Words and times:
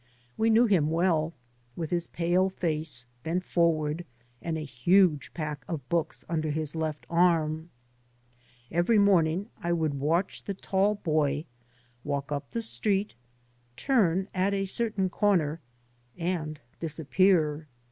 We 0.35 0.49
knew 0.49 0.65
him 0.65 0.89
well, 0.89 1.31
with 1.75 1.91
his 1.91 2.07
pale 2.07 2.49
face, 2.49 3.05
bent 3.21 3.43
forward, 3.43 4.03
and 4.41 4.57
a 4.57 4.61
huge 4.65 5.31
pack 5.35 5.63
of 5.67 5.87
books 5.89 6.25
under 6.27 6.49
his 6.49 6.75
left 6.75 7.05
arm. 7.07 7.69
Every 8.71 8.97
morning 8.97 9.51
I 9.61 9.73
would 9.73 9.93
watch 9.99 10.45
the 10.45 10.55
tall 10.55 10.95
boy 10.95 11.45
walk 12.03 12.31
up 12.31 12.49
the 12.49 12.63
street, 12.63 13.13
turn 13.75 14.27
at 14.33 14.55
a 14.55 14.65
certain 14.65 15.07
corner, 15.07 15.61
and 16.17 16.59
disappear. 16.79 17.67